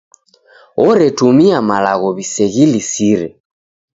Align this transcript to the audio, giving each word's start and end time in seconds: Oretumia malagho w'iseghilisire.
Oretumia 0.87 1.57
malagho 1.69 2.09
w'iseghilisire. 2.15 3.27